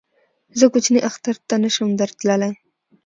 زه 0.57 0.65
کوچني 0.73 0.99
اختر 1.09 1.35
ته 1.47 1.55
نه 1.63 1.69
شم 1.75 1.89
در 1.99 2.09
تللی 2.19 2.51